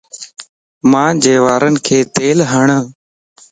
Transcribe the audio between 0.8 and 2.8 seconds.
مانجي وارينکَ تيل ھڻ